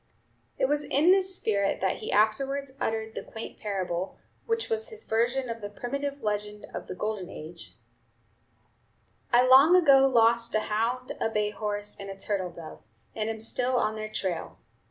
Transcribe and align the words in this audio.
It 0.57 0.67
was 0.67 0.83
in 0.83 1.11
this 1.11 1.35
spirit 1.35 1.79
that 1.79 1.97
he 1.97 2.11
afterwards 2.11 2.71
uttered 2.81 3.13
the 3.13 3.21
quaint 3.21 3.59
parable, 3.59 4.17
which 4.47 4.67
was 4.67 4.89
his 4.89 5.03
version 5.03 5.47
of 5.47 5.61
the 5.61 5.69
primitive 5.69 6.23
legend 6.23 6.65
of 6.73 6.87
the 6.87 6.95
Golden 6.95 7.29
Age: 7.29 7.75
"I 9.31 9.45
long 9.45 9.75
ago 9.75 10.07
lost 10.07 10.55
a 10.55 10.61
hound, 10.61 11.11
a 11.21 11.29
bay 11.29 11.51
horse, 11.51 11.95
and 11.99 12.09
a 12.09 12.17
turtle 12.17 12.49
dove, 12.49 12.81
and 13.15 13.29
am 13.29 13.39
still 13.41 13.75
on 13.77 13.95
their 13.95 14.09
trail. 14.09 14.57